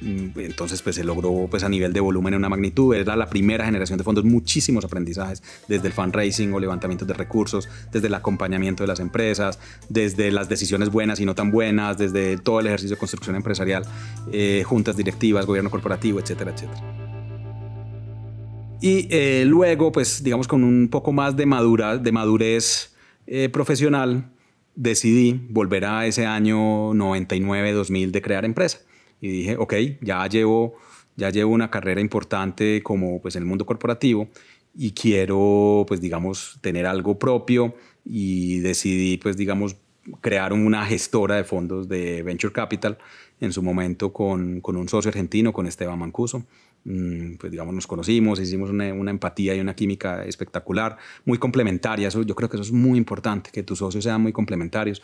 Mm, 0.02 0.40
entonces, 0.40 0.82
pues 0.82 0.96
se 0.96 1.04
logró 1.04 1.48
pues, 1.52 1.64
a 1.64 1.70
nivel 1.70 1.94
de 1.94 2.00
volumen 2.00 2.34
en 2.34 2.40
una 2.40 2.50
magnitud. 2.50 2.96
Era 2.96 3.16
la 3.16 3.30
primera 3.30 3.64
generación 3.64 4.00
de 4.00 4.04
fondos, 4.04 4.26
muchísimos 4.26 4.84
aprendizajes, 4.84 5.44
desde 5.68 5.86
el 5.86 5.94
fundraising 5.94 6.52
o 6.52 6.60
levantamiento 6.60 7.06
de 7.06 7.14
recursos, 7.14 7.70
desde 7.92 8.08
el 8.08 8.16
acompañamiento 8.16 8.82
de 8.82 8.88
las 8.88 9.00
empresas, 9.00 9.60
desde 9.88 10.32
las 10.32 10.50
decisiones 10.50 10.90
buenas 10.90 11.20
y 11.20 11.26
no 11.26 11.36
tan 11.36 11.52
buenas, 11.52 11.96
desde 12.00 12.38
todo 12.38 12.60
el 12.60 12.66
ejercicio 12.66 12.96
de 12.96 13.00
construcción 13.00 13.36
empresarial, 13.36 13.86
juntas 14.66 14.98
directivas, 14.98 15.46
gobierno 15.46 15.70
corporativo, 15.70 16.20
etcétera, 16.20 16.54
etcétera. 16.56 17.09
Y 18.82 19.08
eh, 19.10 19.44
luego, 19.46 19.92
pues 19.92 20.24
digamos 20.24 20.48
con 20.48 20.64
un 20.64 20.88
poco 20.90 21.12
más 21.12 21.36
de, 21.36 21.46
madura, 21.46 21.98
de 21.98 22.12
madurez 22.12 22.96
eh, 23.28 23.50
profesional, 23.50 24.32
decidí 24.76 25.34
volver 25.50 25.86
a 25.86 26.06
ese 26.06 26.26
año 26.26 26.94
99-2000 26.94 28.12
de 28.12 28.22
crear 28.22 28.46
empresa. 28.46 28.80
Y 29.20 29.28
dije, 29.28 29.58
ok, 29.58 29.74
ya 30.02 30.26
llevo, 30.28 30.76
ya 31.18 31.30
llevo 31.30 31.52
una 31.54 31.70
carrera 31.70 32.00
importante 32.00 32.82
como 32.82 33.22
pues 33.22 33.36
en 33.36 33.44
el 33.44 33.50
mundo 33.50 33.66
corporativo 33.66 34.30
y 34.74 34.92
quiero 34.92 35.84
pues 35.88 36.00
digamos 36.00 36.58
tener 36.62 36.86
algo 36.86 37.20
propio 37.20 37.76
y 38.06 38.60
decidí 38.60 39.18
pues 39.18 39.36
digamos 39.36 39.76
crear 40.22 40.54
una 40.54 40.86
gestora 40.86 41.36
de 41.36 41.44
fondos 41.44 41.90
de 41.90 42.24
Venture 42.24 42.54
Capital 42.54 42.98
en 43.42 43.52
su 43.52 43.62
momento 43.62 44.14
con, 44.14 44.62
con 44.62 44.78
un 44.78 44.88
socio 44.88 45.10
argentino, 45.10 45.54
con 45.54 45.68
Esteban 45.68 46.00
Mancuso. 46.00 46.46
Mm, 46.86 47.36
pues 47.36 47.52
digamos, 47.52 47.74
nos 47.74 47.88
conocimos, 47.88 48.40
hicimos 48.40 48.70
una, 48.70 48.94
una, 48.94 49.12
empatía 49.12 49.54
y 49.56 49.60
una 49.60 49.76
química 49.76 50.24
espectacular, 50.24 50.98
muy 51.26 51.38
complementaria. 51.38 52.08
Eso, 52.08 52.24
yo 52.24 52.36
creo 52.36 52.50
que 52.50 52.58
eso 52.58 52.64
es 52.64 52.72
muy 52.72 52.98
importante, 52.98 53.52
que 53.52 53.64
tus 53.64 53.80
socios 53.80 54.04
sean 54.04 54.22
muy 54.22 54.32
complementarios. 54.32 55.02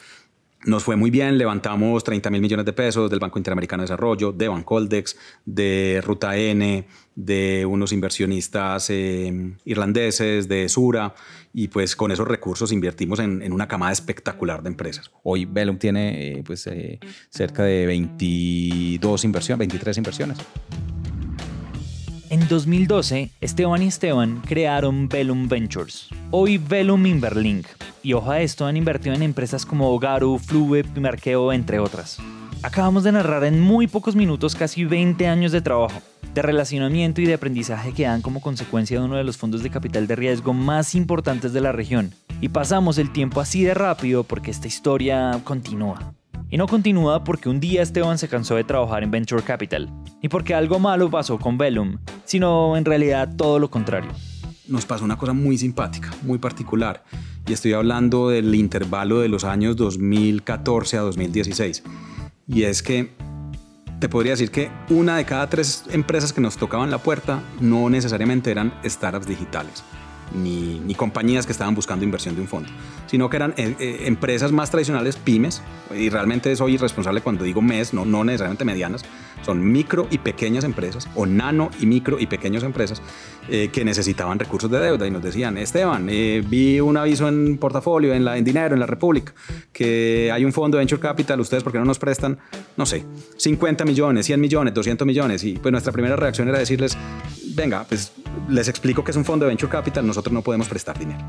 Nos 0.65 0.83
fue 0.83 0.95
muy 0.95 1.11
bien, 1.11 1.37
levantamos 1.37 2.03
30 2.03 2.31
mil 2.31 2.41
millones 2.41 2.65
de 2.65 2.73
pesos 2.73 3.07
del 3.11 3.19
Banco 3.19 3.37
Interamericano 3.37 3.81
de 3.81 3.85
Desarrollo, 3.85 4.31
de 4.31 4.47
Bancoldex, 4.47 5.15
de 5.45 6.01
Ruta 6.03 6.35
N, 6.37 6.87
de 7.13 7.65
unos 7.67 7.91
inversionistas 7.91 8.89
eh, 8.89 9.53
irlandeses, 9.65 10.47
de 10.47 10.67
Sura, 10.67 11.13
y 11.53 11.67
pues 11.67 11.95
con 11.95 12.11
esos 12.11 12.27
recursos 12.27 12.71
invertimos 12.71 13.19
en, 13.19 13.43
en 13.43 13.53
una 13.53 13.67
camada 13.67 13.91
espectacular 13.91 14.63
de 14.63 14.69
empresas. 14.69 15.11
Hoy 15.21 15.45
Velum 15.45 15.77
tiene 15.77 16.39
eh, 16.39 16.43
pues, 16.43 16.65
eh, 16.65 16.99
cerca 17.29 17.63
de 17.63 17.85
22 17.85 19.23
inversiones, 19.23 19.59
23 19.59 19.97
inversiones. 19.97 20.37
En 22.35 22.49
2012, 22.49 23.31
Esteban 23.39 23.81
y 23.81 23.87
Esteban 23.87 24.41
crearon 24.45 25.07
Velum 25.07 25.47
Ventures, 25.47 26.09
hoy 26.31 26.57
Velum 26.57 27.05
Inverlink, 27.05 27.65
y 28.03 28.11
ojo 28.11 28.29
a 28.29 28.41
esto, 28.41 28.65
han 28.65 28.75
invertido 28.75 29.15
en 29.15 29.23
empresas 29.23 29.65
como 29.65 29.97
Garu, 29.97 30.37
Flube, 30.37 30.83
Marqueo, 30.99 31.53
entre 31.53 31.79
otras. 31.79 32.17
Acabamos 32.61 33.05
de 33.05 33.13
narrar 33.13 33.45
en 33.45 33.61
muy 33.61 33.87
pocos 33.87 34.17
minutos 34.17 34.53
casi 34.53 34.83
20 34.83 35.25
años 35.29 35.53
de 35.53 35.61
trabajo, 35.61 36.01
de 36.33 36.41
relacionamiento 36.41 37.21
y 37.21 37.25
de 37.25 37.35
aprendizaje 37.35 37.93
que 37.93 38.03
dan 38.03 38.21
como 38.21 38.41
consecuencia 38.41 38.99
de 38.99 39.05
uno 39.05 39.15
de 39.15 39.23
los 39.23 39.37
fondos 39.37 39.63
de 39.63 39.69
capital 39.69 40.05
de 40.05 40.17
riesgo 40.17 40.51
más 40.53 40.93
importantes 40.93 41.53
de 41.53 41.61
la 41.61 41.71
región. 41.71 42.13
Y 42.41 42.49
pasamos 42.49 42.97
el 42.97 43.13
tiempo 43.13 43.39
así 43.39 43.63
de 43.63 43.73
rápido 43.73 44.25
porque 44.25 44.51
esta 44.51 44.67
historia 44.67 45.39
continúa. 45.45 46.13
Y 46.55 46.57
no 46.57 46.67
continúa 46.67 47.21
porque 47.21 47.49
un 47.49 47.59
día 47.59 47.81
Esteban 47.81 48.17
se 48.17 48.29
cansó 48.29 48.55
de 48.55 48.63
trabajar 48.63 49.03
en 49.03 49.11
Venture 49.11 49.43
Capital, 49.43 49.91
ni 50.23 50.29
porque 50.29 50.53
algo 50.53 50.79
malo 50.79 51.11
pasó 51.11 51.37
con 51.37 51.57
Velum, 51.57 51.97
sino 52.23 52.77
en 52.77 52.85
realidad 52.85 53.35
todo 53.35 53.59
lo 53.59 53.69
contrario. 53.69 54.09
Nos 54.69 54.85
pasó 54.85 55.03
una 55.03 55.17
cosa 55.17 55.33
muy 55.33 55.57
simpática, 55.57 56.13
muy 56.21 56.37
particular, 56.37 57.03
y 57.45 57.51
estoy 57.51 57.73
hablando 57.73 58.29
del 58.29 58.55
intervalo 58.55 59.19
de 59.19 59.27
los 59.27 59.43
años 59.43 59.75
2014 59.75 60.95
a 60.95 61.01
2016. 61.01 61.83
Y 62.47 62.63
es 62.63 62.81
que 62.81 63.11
te 63.99 64.07
podría 64.07 64.31
decir 64.31 64.49
que 64.49 64.71
una 64.89 65.17
de 65.17 65.25
cada 65.25 65.49
tres 65.49 65.83
empresas 65.91 66.31
que 66.31 66.39
nos 66.39 66.55
tocaban 66.55 66.89
la 66.89 66.99
puerta 66.99 67.43
no 67.59 67.89
necesariamente 67.89 68.49
eran 68.49 68.73
startups 68.85 69.27
digitales 69.27 69.83
ni, 70.35 70.95
compañías 70.95 71.45
que 71.45 71.51
estaban 71.51 71.75
buscando 71.75 72.05
inversión 72.05 72.35
de 72.35 72.41
un 72.41 72.47
fondo, 72.47 72.69
sino 73.07 73.29
que 73.29 73.37
eran 73.37 73.53
eh, 73.57 73.75
eh, 73.79 74.03
empresas 74.05 74.51
más 74.51 74.71
tradicionales, 74.71 75.17
pymes, 75.17 75.61
y 75.93 76.09
realmente 76.09 76.55
soy 76.55 76.75
irresponsable 76.75 77.21
cuando 77.21 77.43
digo 77.43 77.61
mes, 77.61 77.93
no, 77.93 78.05
no 78.05 78.23
necesariamente 78.23 78.63
medianas, 78.63 79.03
son 79.43 79.71
micro 79.71 80.07
y 80.09 80.17
pequeñas 80.17 80.63
empresas, 80.63 81.07
o 81.15 81.25
nano 81.25 81.69
y 81.79 81.85
micro 81.85 82.19
y 82.19 82.27
pequeñas 82.27 82.63
empresas, 82.63 83.01
eh, 83.49 83.69
que 83.71 83.83
necesitaban 83.83 84.39
recursos 84.39 84.71
de 84.71 84.79
deuda 84.79 85.05
y 85.05 85.11
nos 85.11 85.21
decían, 85.21 85.57
Esteban, 85.57 86.07
vi 86.07 86.79
un 86.79 86.97
aviso 86.97 87.27
en 87.27 87.57
portafolio, 87.57 88.13
en, 88.13 88.25
la, 88.25 88.37
en 88.37 88.43
dinero, 88.43 88.73
en 88.73 88.79
la 88.79 88.87
República, 88.87 89.33
que 89.73 90.31
hay 90.31 90.45
un 90.45 90.53
fondo 90.53 90.77
de 90.77 90.81
Venture 90.81 91.01
Capital, 91.01 91.39
ustedes, 91.39 91.63
¿por 91.63 91.71
qué 91.71 91.79
no 91.79 91.85
nos 91.85 91.99
prestan, 91.99 92.37
no 92.77 92.85
sé, 92.85 93.03
50 93.37 93.85
millones, 93.85 94.25
100 94.25 94.39
millones, 94.39 94.73
200 94.73 95.05
millones? 95.05 95.43
Y 95.43 95.53
pues 95.53 95.71
nuestra 95.71 95.91
primera 95.91 96.15
reacción 96.15 96.47
era 96.47 96.57
decirles, 96.57 96.97
venga, 97.55 97.85
pues 97.87 98.11
les 98.49 98.67
explico 98.67 99.03
que 99.03 99.11
es 99.11 99.17
un 99.17 99.25
fondo 99.25 99.45
de 99.45 99.49
venture 99.49 99.71
capital, 99.71 100.05
nosotros 100.05 100.33
no 100.33 100.41
podemos 100.41 100.67
prestar 100.67 100.97
dinero. 100.97 101.25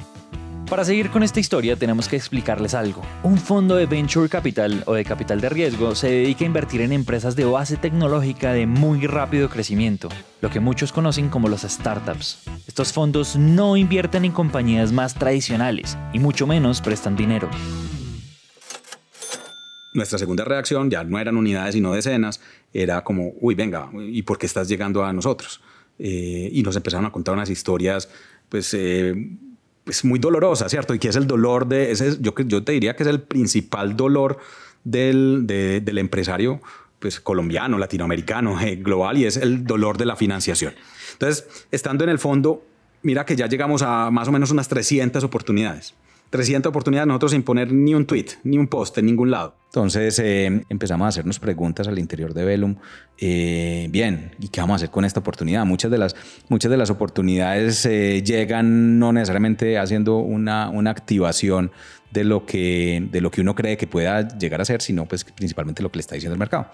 Para 0.68 0.84
seguir 0.84 1.10
con 1.10 1.22
esta 1.22 1.38
historia 1.38 1.76
tenemos 1.76 2.08
que 2.08 2.16
explicarles 2.16 2.75
algo. 2.75 3.02
Un 3.22 3.38
fondo 3.38 3.76
de 3.76 3.86
venture 3.86 4.28
capital 4.28 4.82
o 4.86 4.94
de 4.94 5.04
capital 5.04 5.40
de 5.40 5.48
riesgo 5.48 5.94
se 5.94 6.10
dedica 6.10 6.42
a 6.44 6.46
invertir 6.46 6.80
en 6.80 6.90
empresas 6.90 7.36
de 7.36 7.44
base 7.44 7.76
tecnológica 7.76 8.52
de 8.52 8.66
muy 8.66 9.06
rápido 9.06 9.48
crecimiento, 9.48 10.08
lo 10.40 10.50
que 10.50 10.58
muchos 10.58 10.92
conocen 10.92 11.28
como 11.28 11.48
los 11.48 11.62
startups. 11.62 12.42
Estos 12.66 12.92
fondos 12.92 13.36
no 13.36 13.76
invierten 13.76 14.25
en 14.25 14.32
compañías 14.32 14.90
más 14.90 15.14
tradicionales 15.14 15.96
y 16.12 16.18
mucho 16.18 16.48
menos 16.48 16.80
prestan 16.80 17.14
dinero. 17.14 17.48
Nuestra 19.94 20.18
segunda 20.18 20.44
reacción 20.44 20.90
ya 20.90 21.04
no 21.04 21.16
eran 21.20 21.36
unidades 21.36 21.75
sino 21.75 21.92
decenas, 21.92 22.40
era 22.75 23.04
como, 23.04 23.34
uy, 23.40 23.54
venga, 23.54 23.88
¿y 23.94 24.22
por 24.22 24.36
qué 24.36 24.46
estás 24.46 24.66
llegando 24.66 25.04
a 25.04 25.12
nosotros? 25.12 25.60
Eh, 25.98 26.50
y 26.52 26.62
nos 26.62 26.76
empezaron 26.76 27.06
a 27.06 27.12
contar 27.12 27.34
unas 27.34 27.50
historias, 27.50 28.08
pues, 28.48 28.74
eh, 28.74 29.14
pues, 29.84 30.04
muy 30.04 30.18
dolorosas, 30.18 30.70
¿cierto? 30.70 30.94
Y 30.94 30.98
que 30.98 31.08
es 31.08 31.16
el 31.16 31.26
dolor 31.26 31.66
de, 31.66 31.90
ese, 31.90 32.18
yo, 32.20 32.34
yo 32.36 32.62
te 32.62 32.72
diría 32.72 32.96
que 32.96 33.02
es 33.02 33.08
el 33.08 33.22
principal 33.22 33.96
dolor 33.96 34.38
del, 34.84 35.46
del 35.46 35.98
empresario 35.98 36.60
pues, 36.98 37.20
colombiano, 37.20 37.78
latinoamericano, 37.78 38.60
eh, 38.60 38.76
global, 38.76 39.18
y 39.18 39.24
es 39.24 39.36
el 39.36 39.64
dolor 39.64 39.98
de 39.98 40.06
la 40.06 40.16
financiación. 40.16 40.74
Entonces, 41.12 41.46
estando 41.70 42.04
en 42.04 42.10
el 42.10 42.18
fondo, 42.18 42.64
mira 43.02 43.24
que 43.24 43.36
ya 43.36 43.46
llegamos 43.46 43.82
a 43.82 44.10
más 44.10 44.28
o 44.28 44.32
menos 44.32 44.50
unas 44.50 44.68
300 44.68 45.22
oportunidades. 45.24 45.94
300 46.30 46.71
oportunidades 46.71 47.06
nosotros 47.06 47.33
sin 47.33 47.42
poner 47.42 47.73
ni 47.73 47.95
un 47.95 48.06
tweet, 48.06 48.26
ni 48.45 48.59
un 48.59 48.66
post 48.66 48.99
en 48.99 49.06
ningún 49.06 49.30
lado. 49.30 49.54
Entonces 49.66 50.18
eh, 50.18 50.64
empezamos 50.68 51.04
a 51.04 51.09
hacernos 51.09 51.38
preguntas 51.38 51.87
al 51.87 51.99
interior 51.99 52.33
de 52.33 52.45
Velum. 52.45 52.76
Eh, 53.18 53.88
bien, 53.90 54.33
¿y 54.40 54.49
qué 54.49 54.61
vamos 54.61 54.75
a 54.75 54.76
hacer 54.76 54.90
con 54.90 55.04
esta 55.04 55.21
oportunidad? 55.21 55.64
Muchas 55.66 55.90
de 55.90 55.99
las, 55.99 56.16
muchas 56.49 56.71
de 56.71 56.76
las 56.76 56.90
oportunidades 56.90 57.85
eh, 57.87 58.23
llegan 58.23 58.99
no 58.99 59.12
necesariamente 59.12 59.78
haciendo 59.78 60.18
una, 60.18 60.71
una 60.71 60.90
activación 60.90 61.73
de 62.16 62.25
lo, 62.25 62.46
que, 62.46 63.06
de 63.11 63.20
lo 63.20 63.30
que 63.30 63.42
uno 63.42 63.54
cree 63.54 63.76
que 63.76 63.87
pueda 63.87 64.26
llegar 64.26 64.61
a 64.61 64.64
ser, 64.64 64.80
sino 64.80 65.06
pues 65.06 65.23
principalmente 65.23 65.82
lo 65.82 65.90
que 65.90 65.99
le 65.99 66.00
está 66.00 66.14
diciendo 66.14 66.32
el 66.32 66.38
mercado. 66.38 66.68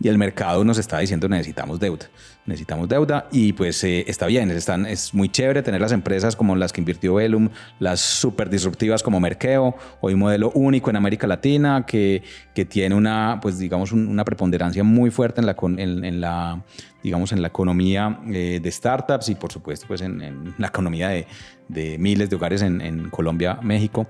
Y 0.00 0.08
el 0.08 0.18
mercado 0.18 0.64
nos 0.64 0.78
está 0.78 0.98
diciendo 0.98 1.28
necesitamos 1.28 1.78
deuda, 1.78 2.06
necesitamos 2.46 2.88
deuda 2.88 3.28
y 3.30 3.52
pues 3.52 3.82
eh, 3.84 4.04
está 4.08 4.26
bien, 4.26 4.50
están, 4.50 4.86
es 4.86 5.14
muy 5.14 5.28
chévere 5.28 5.62
tener 5.62 5.80
las 5.80 5.92
empresas 5.92 6.34
como 6.34 6.56
las 6.56 6.72
que 6.72 6.80
invirtió 6.80 7.14
Velum, 7.14 7.48
las 7.78 8.00
súper 8.00 8.50
disruptivas 8.50 9.02
como 9.02 9.20
Merkeo, 9.20 9.76
hoy 10.00 10.14
modelo 10.16 10.50
único 10.54 10.90
en 10.90 10.96
América 10.96 11.26
Latina 11.26 11.84
que, 11.86 12.22
que 12.54 12.64
tiene 12.64 12.94
una, 12.94 13.38
pues 13.40 13.58
digamos, 13.58 13.92
una 13.92 14.24
preponderancia 14.24 14.82
muy 14.82 15.10
fuerte 15.10 15.40
en 15.40 16.20
la, 16.20 16.64
digamos, 17.02 17.32
en 17.32 17.42
la 17.42 17.48
economía 17.48 18.20
eh, 18.26 18.58
de 18.60 18.70
startups 18.70 19.28
y 19.28 19.36
por 19.36 19.52
supuesto 19.52 19.86
pues 19.86 20.00
en 20.00 20.54
la 20.58 20.66
economía 20.66 21.08
de, 21.08 21.26
de, 21.68 21.98
miles 21.98 22.30
de 22.30 22.36
hogares 22.36 22.62
en, 22.62 23.08
Colombia, 23.10 23.58
México. 23.62 24.06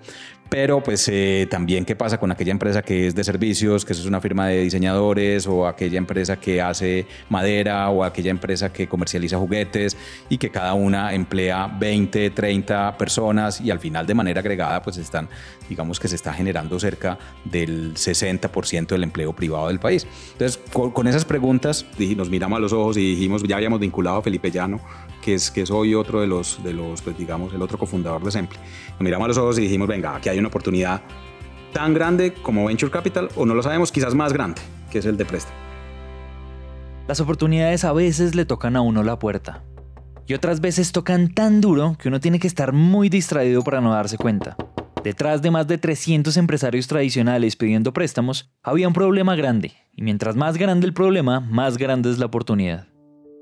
Pero 0.48 0.82
pues 0.82 1.06
eh, 1.12 1.46
también 1.50 1.84
qué 1.84 1.94
pasa 1.94 2.18
con 2.18 2.32
aquella 2.32 2.52
empresa 2.52 2.80
que 2.80 3.08
es 3.08 3.14
de 3.14 3.22
servicios, 3.22 3.84
que 3.84 3.92
es 3.92 4.06
una 4.06 4.18
firma 4.18 4.48
de 4.48 4.62
diseñadores 4.62 5.46
o 5.46 5.66
aquella 5.66 5.98
empresa 5.98 6.40
que 6.40 6.62
hace 6.62 7.06
madera 7.28 7.90
o 7.90 8.02
aquella 8.02 8.30
empresa 8.30 8.72
que 8.72 8.88
comercializa 8.88 9.36
juguetes 9.36 9.94
y 10.30 10.38
que 10.38 10.48
cada 10.48 10.72
una 10.72 11.12
emplea 11.12 11.66
20, 11.78 12.30
30 12.30 12.96
personas 12.96 13.60
y 13.60 13.70
al 13.70 13.78
final 13.78 14.06
de 14.06 14.14
manera 14.14 14.40
agregada 14.40 14.80
pues 14.80 14.96
están, 14.96 15.28
digamos 15.68 16.00
que 16.00 16.08
se 16.08 16.16
está 16.16 16.32
generando 16.32 16.80
cerca 16.80 17.18
del 17.44 17.92
60% 17.92 18.86
del 18.86 19.02
empleo 19.02 19.34
privado 19.34 19.68
del 19.68 19.80
país. 19.80 20.06
Entonces 20.32 20.58
con, 20.72 21.06
esas 21.08 21.26
preguntas 21.26 21.84
nos 22.16 22.30
miramos 22.30 22.56
a 22.56 22.60
los 22.60 22.72
ojos 22.72 22.96
y 22.96 23.16
dijimos, 23.16 23.42
ya 23.42 23.56
habíamos 23.56 23.80
vinculado 23.80 24.16
a 24.16 24.22
Felipe 24.22 24.50
Llano, 24.50 24.80
que 25.28 25.34
es, 25.34 25.50
que 25.50 25.60
es 25.60 25.70
otro 25.70 26.22
de 26.22 26.26
los, 26.26 26.62
de 26.64 26.72
los 26.72 27.02
pues 27.02 27.18
digamos, 27.18 27.52
el 27.52 27.60
otro 27.60 27.76
cofundador 27.76 28.24
de 28.24 28.30
Semple. 28.30 28.58
Nos 28.92 29.00
miramos 29.00 29.26
a 29.26 29.28
los 29.28 29.36
ojos 29.36 29.58
y 29.58 29.62
dijimos, 29.62 29.86
venga, 29.86 30.16
aquí 30.16 30.30
hay 30.30 30.38
una 30.38 30.48
oportunidad 30.48 31.02
tan 31.74 31.92
grande 31.92 32.32
como 32.32 32.64
Venture 32.64 32.90
Capital, 32.90 33.28
o 33.36 33.44
no 33.44 33.54
lo 33.54 33.62
sabemos, 33.62 33.92
quizás 33.92 34.14
más 34.14 34.32
grande, 34.32 34.62
que 34.90 35.00
es 35.00 35.04
el 35.04 35.18
de 35.18 35.26
préstamo. 35.26 35.54
Las 37.06 37.20
oportunidades 37.20 37.84
a 37.84 37.92
veces 37.92 38.34
le 38.34 38.46
tocan 38.46 38.74
a 38.74 38.80
uno 38.80 39.02
la 39.02 39.18
puerta. 39.18 39.62
Y 40.26 40.32
otras 40.32 40.62
veces 40.62 40.92
tocan 40.92 41.34
tan 41.34 41.60
duro 41.60 41.96
que 41.98 42.08
uno 42.08 42.20
tiene 42.20 42.38
que 42.38 42.46
estar 42.46 42.72
muy 42.72 43.10
distraído 43.10 43.62
para 43.62 43.82
no 43.82 43.92
darse 43.92 44.16
cuenta. 44.16 44.56
Detrás 45.04 45.42
de 45.42 45.50
más 45.50 45.66
de 45.66 45.76
300 45.76 46.38
empresarios 46.38 46.86
tradicionales 46.86 47.54
pidiendo 47.54 47.92
préstamos, 47.92 48.50
había 48.62 48.88
un 48.88 48.94
problema 48.94 49.36
grande. 49.36 49.72
Y 49.92 50.00
mientras 50.00 50.36
más 50.36 50.56
grande 50.56 50.86
el 50.86 50.94
problema, 50.94 51.40
más 51.40 51.76
grande 51.76 52.10
es 52.10 52.18
la 52.18 52.26
oportunidad. 52.26 52.88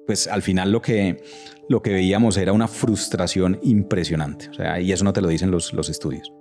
Pues 0.07 0.29
al 0.29 0.43
final 0.43 0.73
lo 0.73 0.81
que, 0.81 1.23
lo 1.69 1.83
que 1.83 1.93
veíamos 1.93 2.37
era 2.37 2.53
una 2.53 2.69
frustración 2.69 3.59
impresionante. 3.63 4.49
O 4.51 4.55
sea, 4.55 4.81
y 4.81 4.93
eso 4.93 5.05
no 5.05 5.13
te 5.13 5.21
lo 5.21 5.29
dicen 5.29 5.51
los, 5.51 5.73
los 5.73 5.89
estudios. 5.89 6.33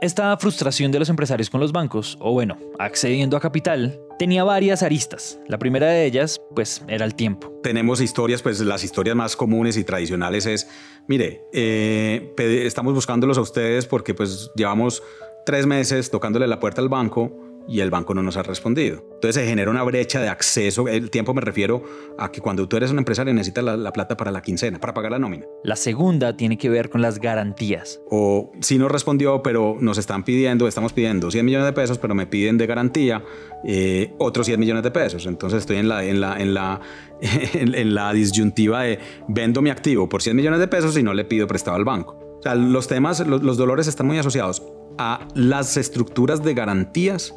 Esta 0.00 0.36
frustración 0.36 0.92
de 0.92 0.98
los 0.98 1.08
empresarios 1.08 1.48
con 1.48 1.60
los 1.60 1.72
bancos, 1.72 2.18
o 2.20 2.32
bueno, 2.32 2.58
accediendo 2.78 3.36
a 3.38 3.40
capital, 3.40 3.98
tenía 4.18 4.44
varias 4.44 4.82
aristas. 4.82 5.40
La 5.48 5.58
primera 5.58 5.86
de 5.86 6.04
ellas, 6.04 6.42
pues, 6.54 6.82
era 6.88 7.06
el 7.06 7.14
tiempo. 7.14 7.58
Tenemos 7.62 8.02
historias, 8.02 8.42
pues 8.42 8.60
las 8.60 8.84
historias 8.84 9.16
más 9.16 9.34
comunes 9.34 9.78
y 9.78 9.84
tradicionales 9.84 10.44
es, 10.44 10.68
mire, 11.08 11.46
eh, 11.54 12.34
estamos 12.36 12.92
buscándolos 12.92 13.38
a 13.38 13.40
ustedes 13.40 13.86
porque 13.86 14.12
pues 14.12 14.50
llevamos 14.56 15.02
tres 15.46 15.64
meses 15.64 16.10
tocándole 16.10 16.46
la 16.48 16.60
puerta 16.60 16.82
al 16.82 16.90
banco 16.90 17.43
y 17.66 17.80
el 17.80 17.90
banco 17.90 18.14
no 18.14 18.22
nos 18.22 18.36
ha 18.36 18.42
respondido. 18.42 19.04
Entonces 19.14 19.42
se 19.42 19.48
genera 19.48 19.70
una 19.70 19.82
brecha 19.82 20.20
de 20.20 20.28
acceso. 20.28 20.88
El 20.88 21.10
tiempo 21.10 21.32
me 21.34 21.40
refiero 21.40 21.82
a 22.18 22.30
que 22.30 22.40
cuando 22.40 22.68
tú 22.68 22.76
eres 22.76 22.90
un 22.90 22.98
empresario 22.98 23.32
necesitas 23.32 23.64
la, 23.64 23.92
plata 23.92 24.16
para 24.16 24.30
la 24.30 24.42
quincena, 24.42 24.78
para 24.78 24.92
pagar 24.92 25.12
la 25.12 25.18
nómina. 25.18 25.46
La 25.62 25.76
segunda 25.76 26.36
tiene 26.36 26.58
que 26.58 26.68
ver 26.68 26.90
con 26.90 27.00
las 27.00 27.18
garantías. 27.18 28.00
O 28.10 28.52
si 28.60 28.78
no 28.78 28.88
respondió, 28.88 29.42
pero 29.42 29.76
nos 29.80 29.98
están 29.98 30.24
pidiendo, 30.24 30.68
estamos 30.68 30.92
pidiendo 30.92 31.30
100 31.30 31.46
millones 31.46 31.66
de 31.66 31.72
pesos, 31.72 31.98
pero 31.98 32.14
me 32.14 32.26
piden 32.26 32.58
de 32.58 32.66
garantía 32.66 33.24
eh, 33.64 34.12
otros 34.18 34.46
100 34.46 34.60
millones 34.60 34.82
de 34.82 34.90
pesos. 34.90 35.26
Entonces 35.26 35.60
estoy 35.60 35.78
en 35.78 35.88
la, 35.88 36.04
en 36.04 36.20
la, 36.20 36.40
en 36.40 36.54
la, 36.54 36.80
en, 37.20 37.94
la 37.94 38.12
disyuntiva 38.12 38.82
de 38.82 38.98
vendo 39.28 39.62
mi 39.62 39.70
activo 39.70 40.08
por 40.08 40.22
100 40.22 40.36
millones 40.36 40.60
de 40.60 40.68
pesos 40.68 40.98
y 40.98 41.02
no 41.02 41.14
le 41.14 41.24
pido 41.24 41.46
prestado 41.46 41.76
al 41.76 41.84
banco. 41.84 42.18
O 42.40 42.42
sea, 42.42 42.54
los 42.54 42.88
temas, 42.88 43.26
los, 43.26 43.42
los 43.42 43.56
dolores 43.56 43.86
están 43.86 44.06
muy 44.06 44.18
asociados 44.18 44.62
a 44.98 45.26
las 45.34 45.76
estructuras 45.76 46.42
de 46.42 46.54
garantías 46.54 47.34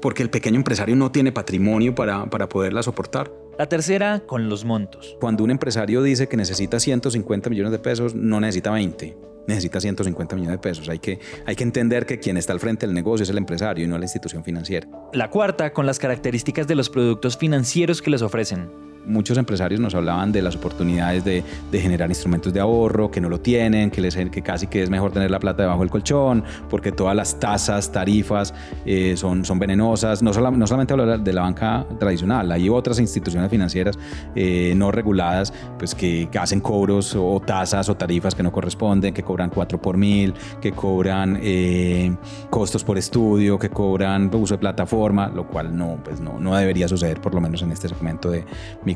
porque 0.00 0.22
el 0.22 0.30
pequeño 0.30 0.56
empresario 0.56 0.96
no 0.96 1.10
tiene 1.12 1.32
patrimonio 1.32 1.94
para, 1.94 2.26
para 2.26 2.48
poderla 2.48 2.82
soportar. 2.82 3.32
La 3.58 3.68
tercera, 3.68 4.22
con 4.26 4.48
los 4.48 4.64
montos. 4.64 5.16
Cuando 5.20 5.42
un 5.42 5.50
empresario 5.50 6.02
dice 6.02 6.28
que 6.28 6.36
necesita 6.36 6.78
150 6.78 7.48
millones 7.48 7.72
de 7.72 7.78
pesos, 7.78 8.14
no 8.14 8.38
necesita 8.38 8.70
20, 8.70 9.16
necesita 9.46 9.80
150 9.80 10.36
millones 10.36 10.56
de 10.56 10.58
pesos. 10.58 10.88
Hay 10.88 10.98
que, 10.98 11.18
hay 11.46 11.56
que 11.56 11.64
entender 11.64 12.04
que 12.04 12.18
quien 12.18 12.36
está 12.36 12.52
al 12.52 12.60
frente 12.60 12.86
del 12.86 12.94
negocio 12.94 13.24
es 13.24 13.30
el 13.30 13.38
empresario 13.38 13.84
y 13.84 13.88
no 13.88 13.96
la 13.96 14.04
institución 14.04 14.44
financiera. 14.44 14.86
La 15.14 15.30
cuarta, 15.30 15.72
con 15.72 15.86
las 15.86 15.98
características 15.98 16.66
de 16.66 16.74
los 16.74 16.90
productos 16.90 17.38
financieros 17.38 18.02
que 18.02 18.10
les 18.10 18.20
ofrecen 18.20 18.68
muchos 19.06 19.38
empresarios 19.38 19.80
nos 19.80 19.94
hablaban 19.94 20.32
de 20.32 20.42
las 20.42 20.56
oportunidades 20.56 21.24
de, 21.24 21.42
generar 21.72 22.08
instrumentos 22.08 22.52
de 22.52 22.60
ahorro, 22.60 23.10
que 23.10 23.20
no 23.20 23.28
lo 23.28 23.40
tienen, 23.40 23.90
que, 23.90 24.00
les, 24.00 24.16
que 24.16 24.42
casi 24.42 24.66
que 24.66 24.82
es 24.82 24.90
mejor 24.90 25.12
tener 25.12 25.30
la 25.30 25.38
plata 25.38 25.62
debajo 25.62 25.80
del 25.80 25.90
colchón, 25.90 26.42
porque 26.68 26.90
todas 26.90 27.14
las 27.14 27.38
tasas, 27.38 27.92
tarifas 27.92 28.54
eh, 28.84 29.14
son, 29.16 29.44
son 29.44 29.58
venenosas. 29.58 30.22
No, 30.22 30.32
no 30.32 30.66
solamente 30.66 30.92
hablar 30.92 31.20
de 31.20 31.32
la 31.32 31.42
banca 31.42 31.86
tradicional, 31.98 32.50
hay 32.50 32.68
otras 32.68 32.98
instituciones 32.98 33.50
financieras 33.50 33.98
eh, 34.34 34.74
no 34.76 34.90
reguladas 34.90 35.52
pues 35.78 35.94
que 35.94 36.28
hacen 36.38 36.60
cobros 36.60 37.14
o 37.14 37.40
tasas 37.44 37.88
o 37.88 37.94
tarifas 37.94 38.34
que 38.34 38.42
no 38.42 38.52
corresponden, 38.52 39.14
que 39.14 39.22
cobran 39.22 39.50
4 39.50 39.80
por 39.80 39.96
mil, 39.96 40.34
que 40.60 40.72
cobran 40.72 41.38
eh, 41.42 42.14
costos 42.50 42.82
por 42.84 42.98
estudio, 42.98 43.58
que 43.58 43.70
cobran 43.70 44.30
uso 44.34 44.54
de 44.54 44.58
plataforma, 44.58 45.28
lo 45.28 45.46
cual 45.46 45.76
no, 45.76 45.98
pues 46.02 46.20
no, 46.20 46.38
no 46.38 46.56
debería 46.56 46.88
suceder 46.88 47.20
por 47.20 47.34
lo 47.34 47.40
menos 47.40 47.62
en 47.62 47.72
este 47.72 47.88
segmento 47.88 48.30
de 48.30 48.44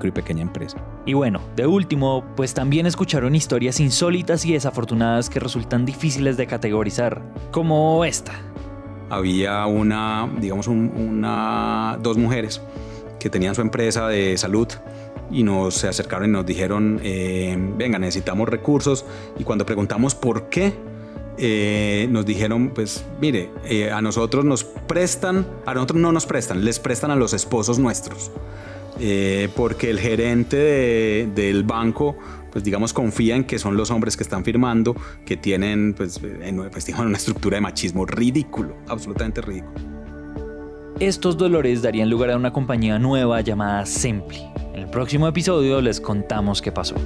y 0.07 0.11
pequeña 0.11 0.43
empresa. 0.43 0.79
Y 1.07 1.15
bueno, 1.15 1.41
de 1.57 1.67
último, 1.67 2.25
pues 2.37 2.55
también 2.55 2.87
escucharon 2.87 3.35
historias 3.35 3.81
insólitas 3.81 4.45
y 4.45 4.53
desafortunadas 4.53 5.31
que 5.31 5.41
resultan 5.41 5.85
difíciles 5.85 6.37
de 6.37 6.47
categorizar, 6.47 7.23
como 7.51 8.05
esta. 8.05 8.33
Había 9.09 9.67
una, 9.67 10.31
digamos, 10.39 10.69
una, 10.69 11.99
dos 12.01 12.17
mujeres 12.17 12.61
que 13.19 13.29
tenían 13.29 13.55
su 13.55 13.61
empresa 13.61 14.09
de 14.09 14.39
salud 14.39 14.69
y 15.31 15.43
nos 15.43 15.75
se 15.75 15.89
acercaron 15.89 16.29
y 16.29 16.33
nos 16.33 16.47
dijeron, 16.47 17.01
eh, 17.03 17.57
venga, 17.77 17.99
necesitamos 17.99 18.49
recursos. 18.49 19.05
Y 19.39 19.45
cuando 19.45 19.67
preguntamos 19.67 20.15
por 20.15 20.49
qué, 20.49 20.75
eh, 21.43 22.07
nos 22.11 22.27
dijeron, 22.27 22.73
pues 22.75 23.05
mire, 23.21 23.51
eh, 23.65 23.91
a 23.91 24.03
nosotros 24.03 24.45
nos 24.45 24.65
prestan, 24.65 25.47
a 25.65 25.73
nosotros 25.73 26.01
no 26.01 26.13
nos 26.13 26.27
prestan, 26.27 26.65
les 26.65 26.79
prestan 26.79 27.11
a 27.11 27.17
los 27.17 27.33
esposos 27.33 27.79
nuestros. 27.79 28.31
Eh, 29.03 29.49
porque 29.57 29.89
el 29.89 29.99
gerente 29.99 31.27
del 31.35 31.65
banco, 31.65 32.19
pues 32.53 32.63
digamos, 32.63 32.93
confía 32.93 33.35
en 33.35 33.45
que 33.45 33.59
son 33.59 33.77
los 33.77 33.91
hombres 33.91 34.15
que 34.15 34.23
están 34.23 34.45
firmando, 34.45 34.95
que 35.25 35.39
tienen, 35.39 35.95
pues, 35.95 36.19
pues 36.19 36.89
una 36.99 37.17
estructura 37.17 37.57
de 37.57 37.63
machismo 37.63 38.05
ridículo, 38.05 38.77
absolutamente 38.89 39.41
ridículo. 39.41 39.75
Estos 40.99 41.39
dolores 41.39 41.81
darían 41.81 42.11
lugar 42.11 42.31
a 42.31 42.37
una 42.37 42.53
compañía 42.53 42.99
nueva 42.99 43.41
llamada 43.41 43.87
Simply. 43.87 44.43
En 44.75 44.81
el 44.81 44.91
próximo 44.91 45.27
episodio 45.27 45.81
les 45.81 45.99
contamos 45.99 46.61
qué 46.61 46.71
pasó. 46.71 46.97